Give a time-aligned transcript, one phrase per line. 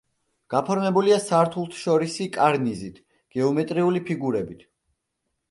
[0.51, 2.99] გაფორმებულია სართულშორისი კარნიზით,
[3.37, 4.67] გეომეტრიული ფიგურებით.